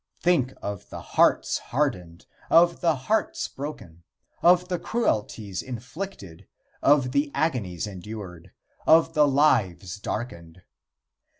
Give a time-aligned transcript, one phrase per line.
[0.19, 4.01] Think of the hearts hardened, of the hearts broken,
[4.41, 6.47] of the cruelties inflicted,
[6.81, 8.51] of the agonies endured,
[8.87, 10.63] of the lives darkened.